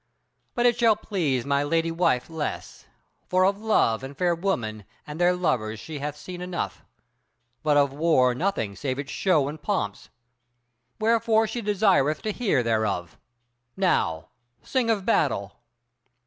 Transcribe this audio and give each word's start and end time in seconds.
But 0.55 0.65
it 0.65 0.79
shall 0.79 0.95
please 0.95 1.45
my 1.45 1.61
lady 1.61 1.91
wife 1.91 2.27
less: 2.27 2.87
for 3.27 3.45
of 3.45 3.61
love, 3.61 4.03
and 4.03 4.17
fair 4.17 4.33
women, 4.33 4.83
and 5.05 5.21
their 5.21 5.35
lovers 5.35 5.79
she 5.79 5.99
hath 5.99 6.17
seen 6.17 6.41
enough; 6.41 6.83
but 7.61 7.77
of 7.77 7.93
war 7.93 8.33
nothing 8.33 8.75
save 8.75 8.97
its 8.97 9.11
shows 9.11 9.47
and 9.47 9.61
pomps; 9.61 10.09
wherefore 10.99 11.45
she 11.45 11.61
desireth 11.61 12.23
to 12.23 12.31
hear 12.31 12.63
thereof. 12.63 13.19
Now 13.77 14.29
sing 14.63 14.89
of 14.89 15.05
battle!" 15.05 15.59